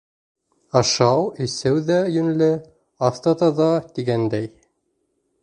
[0.79, 2.49] Ашау-эсеү ҙә йүнле,
[3.11, 4.53] аҫ та таҙа, тигәндәй.